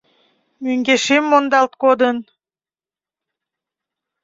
—Мӧҥгешем 0.63 1.23
мондалт 1.31 1.73
кодын... 1.81 2.17